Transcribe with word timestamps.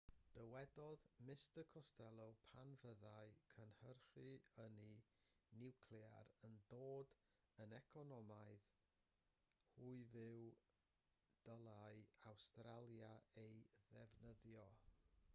dywedodd 0.35 1.01
mr 1.25 1.63
costello 1.73 2.23
pan 2.53 2.71
fyddai 2.83 3.27
cynhyrchu 3.51 4.23
ynni 4.63 4.93
niwclear 5.63 6.31
yn 6.49 6.57
dod 6.75 7.13
yn 7.67 7.77
economaidd 7.81 8.71
hyfyw 9.77 10.49
dylai 11.51 11.95
awstralia 12.33 13.13
ei 13.45 13.63
ddefnyddio 13.93 14.65